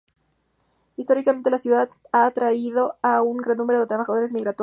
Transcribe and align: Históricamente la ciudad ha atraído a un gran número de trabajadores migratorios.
Históricamente 0.97 1.51
la 1.51 1.59
ciudad 1.59 1.87
ha 2.11 2.25
atraído 2.25 2.97
a 3.03 3.21
un 3.21 3.37
gran 3.37 3.57
número 3.57 3.79
de 3.81 3.85
trabajadores 3.85 4.33
migratorios. 4.33 4.59